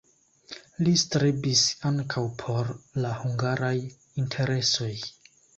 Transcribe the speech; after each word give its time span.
Li 0.87 0.93
strebis 1.01 1.61
ankaŭ 1.91 2.25
por 2.41 2.73
la 3.05 3.13
hungaraj 3.21 3.73
interesoj. 4.25 4.93